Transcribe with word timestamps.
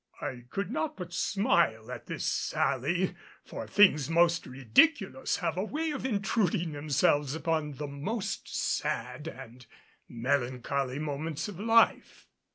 I 0.19 0.45
could 0.49 0.71
not 0.71 0.97
but 0.97 1.13
smile 1.13 1.91
at 1.91 2.07
this 2.07 2.25
sally, 2.25 3.13
for 3.45 3.67
things 3.67 4.09
most 4.09 4.47
ridiculous 4.47 5.37
have 5.37 5.57
a 5.57 5.63
way 5.63 5.91
of 5.91 6.07
intruding 6.07 6.71
themselves 6.71 7.35
upon 7.35 7.73
the 7.73 7.85
most 7.85 8.47
sad 8.47 9.27
and 9.27 9.63
melancholy 10.09 10.97
moments 10.97 11.47
of 11.47 11.59
life. 11.59 12.25